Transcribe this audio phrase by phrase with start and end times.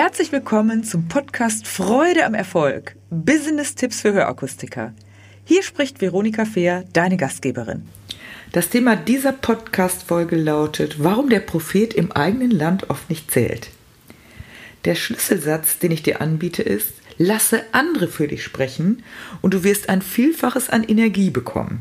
[0.00, 2.94] Herzlich willkommen zum Podcast Freude am Erfolg.
[3.10, 4.94] Business-Tipps für Hörakustiker.
[5.44, 7.82] Hier spricht Veronika Fehr, deine Gastgeberin.
[8.52, 13.70] Das Thema dieser Podcast-Folge lautet, warum der Prophet im eigenen Land oft nicht zählt.
[14.84, 19.02] Der Schlüsselsatz, den ich dir anbiete, ist, lasse andere für dich sprechen
[19.42, 21.80] und du wirst ein Vielfaches an Energie bekommen.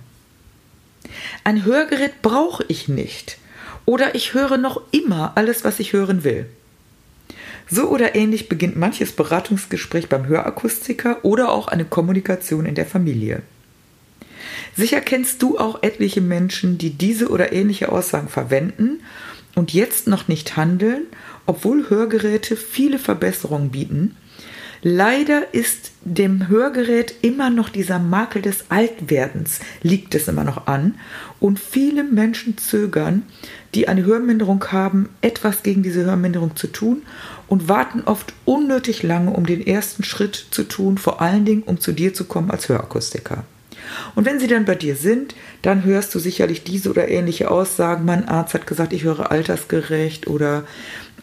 [1.44, 3.38] Ein Hörgerät brauche ich nicht
[3.86, 6.50] oder ich höre noch immer alles, was ich hören will.
[7.70, 13.42] So oder ähnlich beginnt manches Beratungsgespräch beim Hörakustiker oder auch eine Kommunikation in der Familie.
[14.76, 19.02] Sicher kennst du auch etliche Menschen, die diese oder ähnliche Aussagen verwenden
[19.56, 21.08] und jetzt noch nicht handeln,
[21.46, 24.16] obwohl Hörgeräte viele Verbesserungen bieten.
[24.84, 30.96] Leider ist dem Hörgerät immer noch dieser Makel des Altwerdens, liegt es immer noch an.
[31.40, 33.24] Und viele Menschen zögern,
[33.74, 37.02] die eine Hörminderung haben, etwas gegen diese Hörminderung zu tun
[37.48, 41.80] und warten oft unnötig lange, um den ersten Schritt zu tun, vor allen Dingen, um
[41.80, 43.44] zu dir zu kommen als Hörakustiker.
[44.16, 48.06] Und wenn sie dann bei dir sind, dann hörst du sicherlich diese oder ähnliche Aussagen.
[48.06, 50.66] Mein Arzt hat gesagt, ich höre altersgerecht oder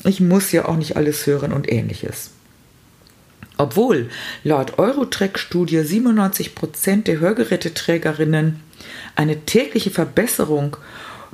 [0.05, 2.31] ich muss ja auch nicht alles hören und ähnliches.
[3.57, 4.09] Obwohl
[4.43, 8.61] laut Eurotrack-Studie 97% der Hörgeräteträgerinnen
[9.15, 10.77] eine tägliche Verbesserung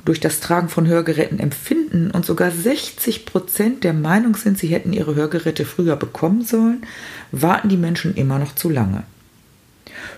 [0.05, 4.93] durch das Tragen von Hörgeräten empfinden und sogar 60 Prozent der Meinung sind, sie hätten
[4.93, 6.85] ihre Hörgeräte früher bekommen sollen,
[7.31, 9.03] warten die Menschen immer noch zu lange.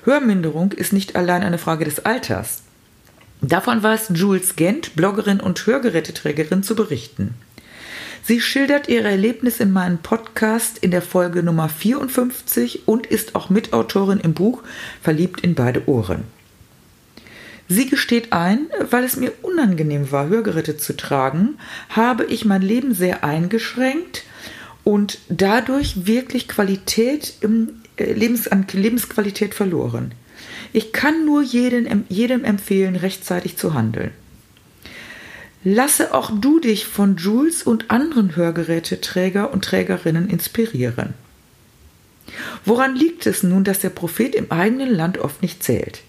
[0.05, 2.63] Hörminderung ist nicht allein eine Frage des Alters.
[3.41, 7.33] Davon weiß Jules Gent, Bloggerin und Hörgeräteträgerin, zu berichten.
[8.25, 13.49] Sie schildert ihre Erlebnisse in meinem Podcast in der Folge Nummer 54 und ist auch
[13.49, 14.63] Mitautorin im Buch
[15.01, 16.23] Verliebt in beide Ohren.
[17.67, 21.57] Sie gesteht ein, weil es mir unangenehm war, Hörgeräte zu tragen,
[21.89, 24.23] habe ich mein Leben sehr eingeschränkt
[24.83, 27.35] und dadurch wirklich Qualität
[27.97, 30.13] äh, Lebens, an Lebensqualität verloren.
[30.73, 34.11] Ich kann nur jeden, jedem empfehlen, rechtzeitig zu handeln.
[35.63, 41.13] Lasse auch du dich von Jules und anderen Hörgeräteträger und Trägerinnen inspirieren.
[42.65, 46.01] Woran liegt es nun, dass der Prophet im eigenen Land oft nicht zählt?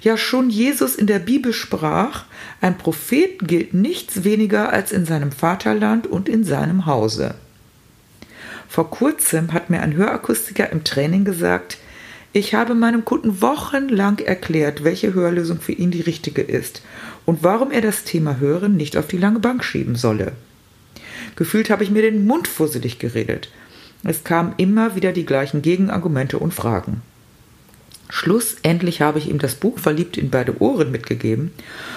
[0.00, 2.24] Ja, schon Jesus in der Bibel sprach,
[2.60, 7.34] ein Prophet gilt nichts weniger als in seinem Vaterland und in seinem Hause.
[8.68, 11.78] Vor kurzem hat mir ein Hörakustiker im Training gesagt,
[12.32, 16.80] ich habe meinem Kunden wochenlang erklärt, welche Hörlösung für ihn die richtige ist
[17.26, 20.32] und warum er das Thema Hören nicht auf die lange Bank schieben solle.
[21.36, 23.50] Gefühlt habe ich mir den Mund fusselig geredet.
[24.04, 27.02] Es kamen immer wieder die gleichen Gegenargumente und Fragen.
[28.14, 31.50] Schlussendlich habe ich ihm das Buch Verliebt in beide Ohren mitgegeben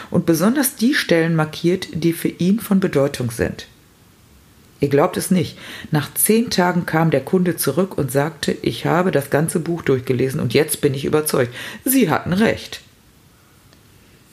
[0.10, 3.68] und besonders die Stellen markiert, die für ihn von Bedeutung sind.
[4.80, 5.58] Ihr glaubt es nicht,
[5.92, 10.40] nach zehn Tagen kam der Kunde zurück und sagte, ich habe das ganze Buch durchgelesen
[10.40, 11.54] und jetzt bin ich überzeugt.
[11.84, 12.80] Sie hatten recht.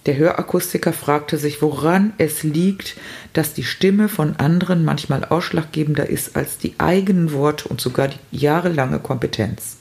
[0.07, 2.95] Der Hörakustiker fragte sich, woran es liegt,
[3.33, 8.39] dass die Stimme von anderen manchmal ausschlaggebender ist als die eigenen Worte und sogar die
[8.39, 9.79] jahrelange Kompetenz.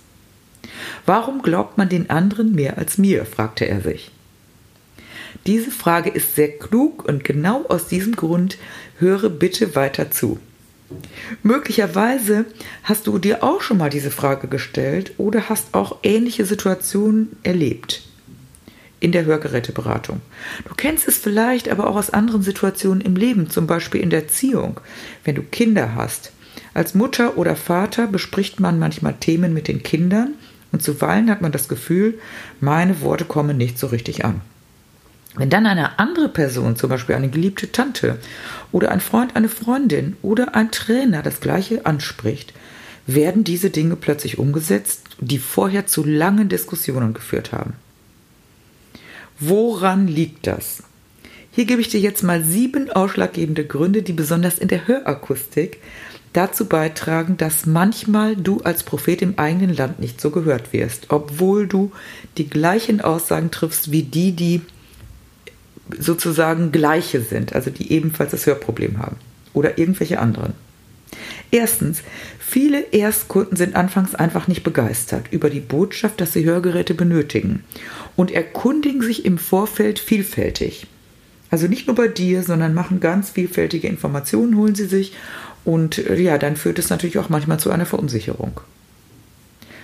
[1.06, 3.26] Warum glaubt man den anderen mehr als mir?
[3.26, 4.12] fragte er sich.
[5.48, 8.58] Diese Frage ist sehr klug und genau aus diesem Grund
[9.00, 10.40] höre bitte weiter zu.
[11.42, 12.46] Möglicherweise
[12.84, 18.04] hast du dir auch schon mal diese Frage gestellt oder hast auch ähnliche Situationen erlebt
[19.00, 20.22] in der Hörgeräteberatung.
[20.68, 24.24] Du kennst es vielleicht aber auch aus anderen Situationen im Leben, zum Beispiel in der
[24.24, 24.80] Erziehung,
[25.24, 26.32] wenn du Kinder hast.
[26.74, 30.36] Als Mutter oder Vater bespricht man manchmal Themen mit den Kindern
[30.72, 32.20] und zuweilen hat man das Gefühl,
[32.60, 34.42] meine Worte kommen nicht so richtig an.
[35.36, 38.18] Wenn dann eine andere Person, zum Beispiel eine geliebte Tante
[38.72, 42.54] oder ein Freund, eine Freundin oder ein Trainer das gleiche anspricht,
[43.08, 47.74] werden diese Dinge plötzlich umgesetzt, die vorher zu langen Diskussionen geführt haben.
[49.40, 50.84] Woran liegt das?
[51.52, 55.80] Hier gebe ich dir jetzt mal sieben ausschlaggebende Gründe, die besonders in der Hörakustik
[56.34, 61.68] dazu beitragen, dass manchmal du als Prophet im eigenen Land nicht so gehört wirst, obwohl
[61.68, 61.92] du
[62.38, 64.62] die gleichen Aussagen triffst wie die, die
[66.00, 69.18] sozusagen gleiche sind, also die ebenfalls das Hörproblem haben
[69.54, 70.54] oder irgendwelche anderen.
[71.52, 72.02] Erstens,
[72.40, 77.64] viele Erstkunden sind anfangs einfach nicht begeistert über die Botschaft, dass sie Hörgeräte benötigen
[78.16, 80.88] und erkundigen sich im Vorfeld vielfältig.
[81.50, 85.14] Also nicht nur bei dir, sondern machen ganz vielfältige Informationen, holen sie sich
[85.64, 88.62] und äh, ja, dann führt es natürlich auch manchmal zu einer Verunsicherung.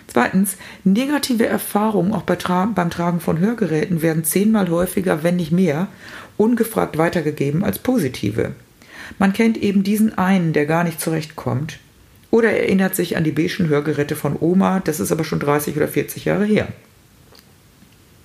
[0.08, 5.52] Zweitens, negative Erfahrungen auch bei Tra beim Tragen von Hörgeräten werden zehnmal häufiger, wenn nicht
[5.52, 5.90] mehr,
[6.38, 8.54] ungefragt weitergegeben als positive.
[9.20, 11.80] Man kennt eben diesen einen, der gar nicht zurechtkommt.
[12.32, 15.88] Oder erinnert sich an die beigen Hörgeräte von Oma, das ist aber schon 30 oder
[15.88, 16.68] 40 Jahre her.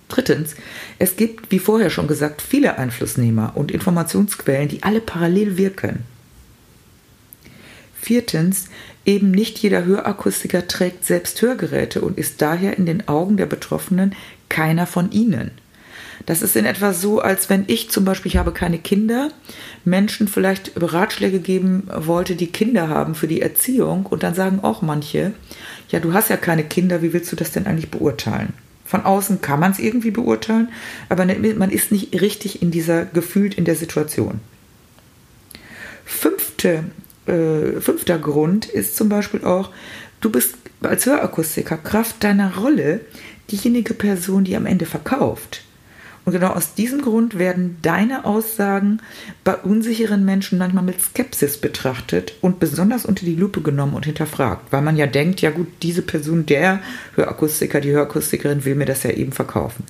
[0.08, 0.56] Drittens,
[0.98, 6.04] es gibt, wie vorher schon gesagt, viele Einflussnehmer und Informationsquellen, die alle parallel wirken.
[8.02, 8.66] Viertens,
[9.06, 14.16] eben nicht jeder Hörakustiker trägt selbst Hörgeräte und ist daher in den Augen der Betroffenen
[14.48, 15.52] keiner von ihnen.
[16.26, 19.30] Das ist in etwa so, als wenn ich zum Beispiel, ich habe keine Kinder,
[19.84, 24.82] Menschen vielleicht Ratschläge geben wollte, die Kinder haben für die Erziehung und dann sagen auch
[24.82, 25.32] manche,
[25.90, 28.52] ja, du hast ja keine Kinder, wie willst du das denn eigentlich beurteilen?
[28.84, 30.70] Von außen kann man es irgendwie beurteilen,
[31.08, 34.40] aber ne, man ist nicht richtig in dieser, gefühlt in der Situation.
[36.04, 36.84] Fünfte,
[37.26, 39.70] äh, fünfter Grund ist zum Beispiel auch,
[40.20, 43.00] du bist als Hörakustiker Kraft deiner Rolle
[43.50, 45.62] diejenige Person, die am Ende verkauft.
[46.24, 49.00] Und genau aus diesem Grund werden deine Aussagen
[49.42, 54.72] bei unsicheren Menschen manchmal mit Skepsis betrachtet und besonders unter die Lupe genommen und hinterfragt,
[54.72, 56.80] weil man ja denkt, ja gut, diese Person, der
[57.16, 59.84] Hörakustiker, die Hörakustikerin will mir das ja eben verkaufen.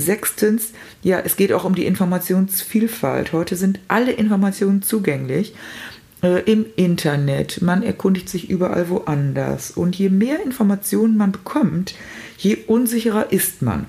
[0.00, 3.32] Sechstens, ja, es geht auch um die Informationsvielfalt.
[3.32, 5.54] Heute sind alle Informationen zugänglich
[6.22, 7.62] äh, im Internet.
[7.62, 9.70] Man erkundigt sich überall woanders.
[9.70, 11.94] Und je mehr Informationen man bekommt,
[12.38, 13.86] je unsicherer ist man.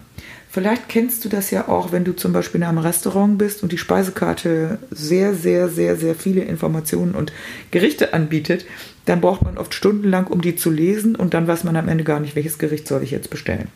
[0.49, 3.71] Vielleicht kennst du das ja auch, wenn du zum Beispiel in einem Restaurant bist und
[3.71, 7.31] die Speisekarte sehr, sehr, sehr, sehr viele Informationen und
[7.71, 8.65] Gerichte anbietet.
[9.05, 12.03] Dann braucht man oft stundenlang, um die zu lesen und dann weiß man am Ende
[12.03, 13.69] gar nicht, welches Gericht soll ich jetzt bestellen.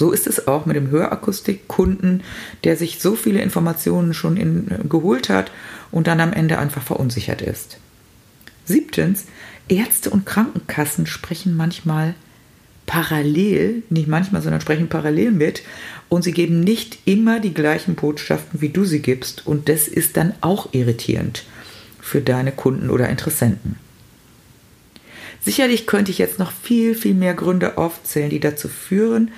[0.00, 2.22] So ist es auch mit dem Hörakustikkunden,
[2.64, 5.52] der sich so viele Informationen schon in, äh, geholt hat
[5.90, 7.76] und dann am Ende einfach verunsichert ist.
[8.64, 9.26] Siebtens,
[9.68, 12.14] Ärzte und Krankenkassen sprechen manchmal
[12.86, 15.64] parallel, nicht manchmal, sondern sprechen parallel mit
[16.08, 20.16] und sie geben nicht immer die gleichen Botschaften, wie du sie gibst und das ist
[20.16, 21.44] dann auch irritierend
[22.00, 23.76] für deine Kunden oder Interessenten.
[25.42, 29.30] Sicherlich könnte ich jetzt noch viel, viel mehr Gründe aufzählen, die dazu führen,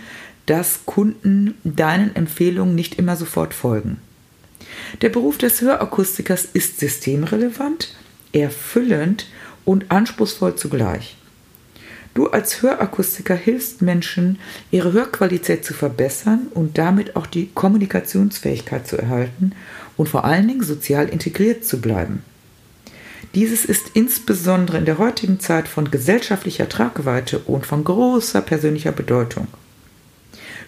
[0.46, 3.98] dass Kunden deinen Empfehlungen nicht immer sofort folgen.
[5.00, 7.94] Der Beruf des Hörakustikers ist systemrelevant,
[8.32, 9.26] erfüllend
[9.64, 11.16] und anspruchsvoll zugleich.
[12.14, 14.38] Du als Hörakustiker hilfst Menschen,
[14.70, 19.52] ihre Hörqualität zu verbessern und damit auch die Kommunikationsfähigkeit zu erhalten
[19.96, 22.22] und vor allen Dingen sozial integriert zu bleiben.
[23.34, 29.48] Dieses ist insbesondere in der heutigen Zeit von gesellschaftlicher Tragweite und von großer persönlicher Bedeutung.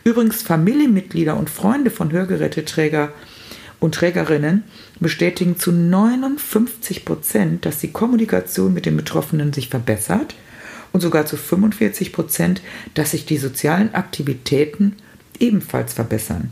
[0.04, 3.12] Übrigens Familienmitglieder und Freunde von Hörgeräteträger
[3.80, 4.64] und Trägerinnen
[5.00, 10.34] bestätigen zu 59 Prozent, dass die Kommunikation mit den Betroffenen sich verbessert
[10.92, 12.62] und sogar zu 45 Prozent,
[12.92, 14.96] dass sich die sozialen Aktivitäten
[15.40, 16.50] ebenfalls verbessern.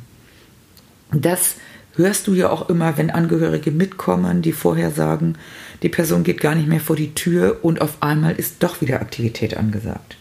[1.12, 1.56] Das
[1.94, 5.34] hörst du ja auch immer, wenn Angehörige mitkommen, die vorher sagen,
[5.82, 9.00] die Person geht gar nicht mehr vor die Tür und auf einmal ist doch wieder
[9.00, 10.16] Aktivität angesagt.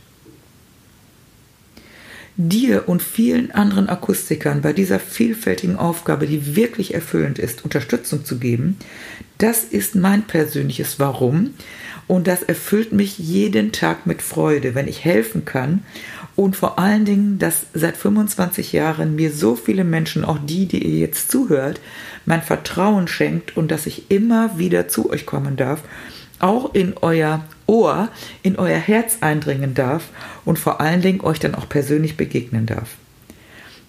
[2.49, 8.39] Dir und vielen anderen Akustikern bei dieser vielfältigen Aufgabe, die wirklich erfüllend ist, Unterstützung zu
[8.39, 8.77] geben,
[9.38, 11.53] das ist mein persönliches Warum,
[12.07, 15.83] und das erfüllt mich jeden Tag mit Freude, wenn ich helfen kann.
[16.35, 20.83] Und vor allen Dingen, dass seit 25 Jahren mir so viele Menschen, auch die, die
[20.83, 21.80] ihr jetzt zuhört,
[22.25, 25.83] mein Vertrauen schenkt und dass ich immer wieder zu euch kommen darf,
[26.39, 28.09] auch in euer Ohr,
[28.44, 30.09] in euer Herz eindringen darf
[30.44, 32.97] und vor allen Dingen euch dann auch persönlich begegnen darf.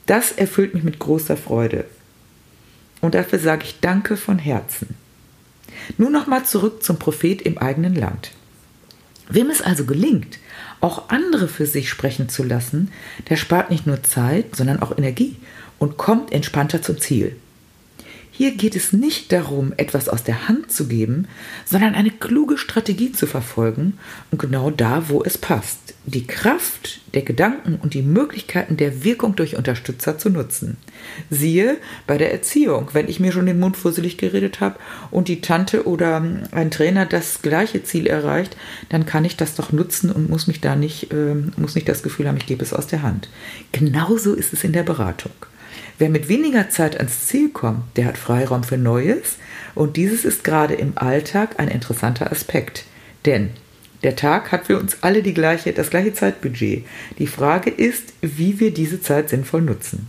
[0.07, 1.85] Das erfüllt mich mit großer Freude.
[3.01, 4.95] Und dafür sage ich Danke von Herzen.
[5.99, 8.31] Nun nochmal zurück zum Prophet im eigenen Land.
[9.29, 10.39] Wem es also gelingt,
[10.81, 12.93] auch andere für sich sprechen zu lassen,
[13.31, 15.37] der spart nicht nur Zeit, sondern auch Energie
[15.81, 17.37] und kommt entspannter zum Ziel.
[18.35, 21.29] Hier geht es nicht darum, etwas aus der Hand zu geben,
[21.67, 23.99] sondern eine kluge Strategie zu verfolgen
[24.31, 29.37] und genau da, wo es passt, die Kraft der Gedanken und die Möglichkeiten der Wirkung
[29.37, 30.79] durch Unterstützer zu nutzen.
[31.29, 34.79] Siehe bei der Erziehung, wenn ich mir schon den Mund fusselig geredet habe
[35.11, 38.57] und die Tante oder ein Trainer das gleiche Ziel erreicht,
[38.89, 42.03] dann kann ich das doch nutzen und muss mich da nicht, äh, muss nicht das
[42.03, 43.29] Gefühl haben, ich gebe es aus der Hand.
[43.73, 45.33] Genauso ist es in der Beratung.
[46.03, 49.37] Wer mit weniger Zeit ans Ziel kommt, der hat Freiraum für Neues
[49.77, 52.87] und dieses ist gerade im Alltag ein interessanter Aspekt.
[53.25, 53.51] Denn
[54.03, 56.85] der Tag hat für uns alle die gleiche, das gleiche Zeitbudget.
[57.21, 60.09] Die Frage ist, wie wir diese Zeit sinnvoll nutzen.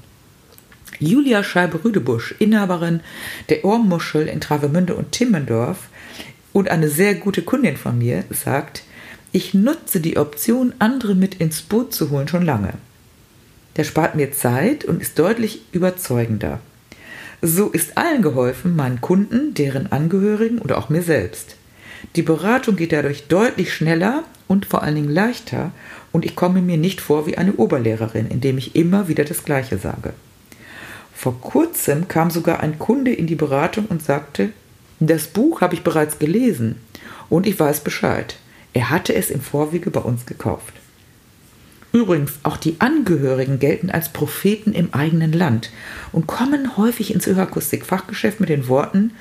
[0.97, 3.01] Julia Scheibe-Rüdebusch, Inhaberin
[3.49, 5.89] der Ohrmuschel in Travemünde und Timmendorf
[6.53, 8.81] und eine sehr gute Kundin von mir, sagt,
[9.31, 12.73] ich nutze die Option, andere mit ins Boot zu holen, schon lange.
[13.75, 16.59] Der spart mir Zeit und ist deutlich überzeugender.
[17.41, 21.57] So ist allen geholfen, meinen Kunden, deren Angehörigen oder auch mir selbst.
[22.15, 25.71] Die Beratung geht dadurch deutlich schneller und vor allen Dingen leichter
[26.11, 29.77] und ich komme mir nicht vor wie eine Oberlehrerin, indem ich immer wieder das Gleiche
[29.77, 30.13] sage.
[31.13, 34.49] Vor kurzem kam sogar ein Kunde in die Beratung und sagte,
[34.99, 36.75] das Buch habe ich bereits gelesen
[37.29, 38.37] und ich weiß Bescheid.
[38.73, 40.73] Er hatte es im Vorwege bei uns gekauft.
[41.93, 45.69] Übrigens, auch die Angehörigen gelten als Propheten im eigenen Land
[46.11, 49.11] und kommen häufig ins Öakustik-Fachgeschäft mit den Worten,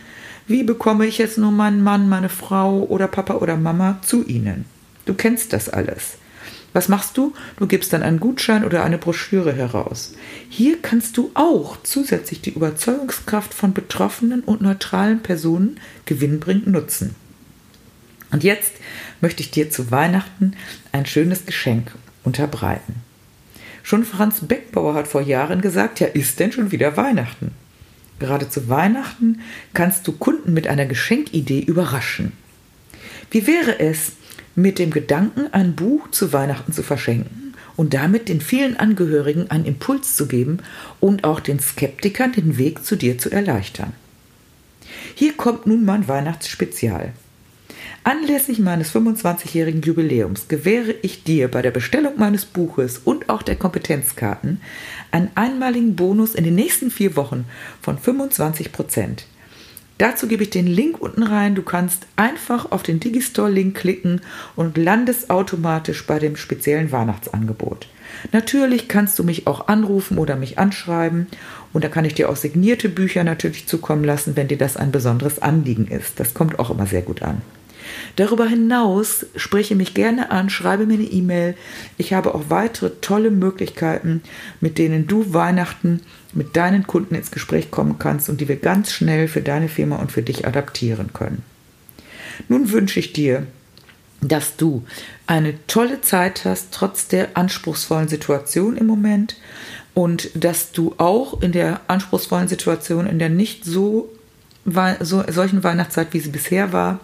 [0.46, 4.64] wie bekomme ich jetzt nur meinen Mann, meine Frau oder Papa oder Mama zu Ihnen?
[5.04, 6.14] Du kennst das alles.
[6.72, 7.34] Was machst du?
[7.58, 10.14] Du gibst dann einen Gutschein oder eine Broschüre heraus.
[10.48, 17.14] Hier kannst du auch zusätzlich die Überzeugungskraft von betroffenen und neutralen Personen gewinnbringend nutzen.
[18.30, 18.72] Und jetzt
[19.20, 20.54] möchte ich dir zu Weihnachten
[20.90, 21.92] ein schönes Geschenk
[22.24, 22.96] unterbreiten.
[23.82, 27.52] Schon Franz Beckbauer hat vor Jahren gesagt, ja, ist denn schon wieder Weihnachten?
[28.18, 29.40] Gerade zu Weihnachten
[29.74, 32.32] kannst du Kunden mit einer Geschenkidee überraschen.
[33.30, 34.12] Wie wäre es,
[34.54, 39.64] mit dem Gedanken, ein Buch zu Weihnachten zu verschenken und damit den vielen Angehörigen einen
[39.64, 40.58] Impuls zu geben
[41.00, 43.92] und auch den Skeptikern den Weg zu dir zu erleichtern.
[45.14, 47.12] Hier kommt nun mein Weihnachtsspezial.
[48.04, 53.54] Anlässlich meines 25-jährigen Jubiläums gewähre ich dir bei der Bestellung meines Buches und auch der
[53.54, 54.60] Kompetenzkarten
[55.12, 57.44] einen einmaligen Bonus in den nächsten vier Wochen
[57.80, 59.26] von 25 Prozent.
[59.98, 61.54] Dazu gebe ich den Link unten rein.
[61.54, 64.20] Du kannst einfach auf den Digistore-Link klicken
[64.56, 67.86] und landest automatisch bei dem speziellen Weihnachtsangebot.
[68.32, 71.28] Natürlich kannst du mich auch anrufen oder mich anschreiben
[71.72, 74.90] und da kann ich dir auch signierte Bücher natürlich zukommen lassen, wenn dir das ein
[74.90, 76.18] besonderes Anliegen ist.
[76.18, 77.42] Das kommt auch immer sehr gut an.
[78.16, 81.54] Darüber hinaus spreche mich gerne an, schreibe mir eine E-Mail.
[81.98, 84.22] Ich habe auch weitere tolle Möglichkeiten,
[84.60, 86.00] mit denen du Weihnachten
[86.32, 89.96] mit deinen Kunden ins Gespräch kommen kannst und die wir ganz schnell für deine Firma
[89.96, 91.42] und für dich adaptieren können.
[92.48, 93.46] Nun wünsche ich dir,
[94.22, 94.84] dass du
[95.26, 99.36] eine tolle Zeit hast, trotz der anspruchsvollen Situation im Moment
[99.94, 104.10] und dass du auch in der anspruchsvollen Situation, in der nicht so,
[105.00, 107.00] so solchen Weihnachtszeit, wie sie bisher war,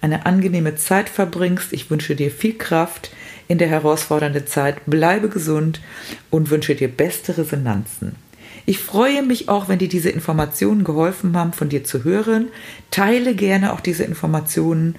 [0.00, 1.72] eine angenehme Zeit verbringst.
[1.72, 3.10] Ich wünsche dir viel Kraft
[3.48, 4.84] in der herausfordernden Zeit.
[4.86, 5.80] Bleibe gesund
[6.30, 8.16] und wünsche dir beste Resonanzen.
[8.64, 12.48] Ich freue mich auch, wenn dir diese Informationen geholfen haben, von dir zu hören.
[12.90, 14.96] Teile gerne auch diese Informationen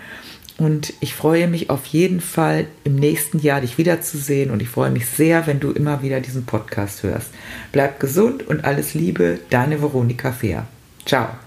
[0.58, 4.90] und ich freue mich auf jeden Fall im nächsten Jahr dich wiederzusehen und ich freue
[4.90, 7.30] mich sehr, wenn du immer wieder diesen Podcast hörst.
[7.72, 10.66] Bleib gesund und alles Liebe, deine Veronika Fehr.
[11.06, 11.47] Ciao.